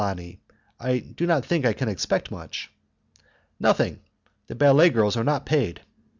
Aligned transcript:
Lani? 0.01 0.39
I 0.79 0.97
do 0.97 1.27
not 1.27 1.45
think 1.45 1.63
I 1.63 1.73
can 1.73 1.87
expect 1.87 2.31
much." 2.31 2.71
"Nothing. 3.59 3.99
The 4.47 4.55
ballet 4.55 4.89
girls 4.89 5.15
are 5.15 5.23
not 5.23 5.45
paid." 5.45 5.81